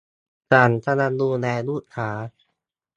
[0.49, 2.09] ฉันกำลังดูแลลูกค้า